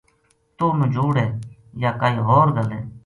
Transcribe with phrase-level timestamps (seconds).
[0.57, 1.27] توہ نجوڑ ہے
[1.83, 2.81] یا کائے ہو ر گل ہے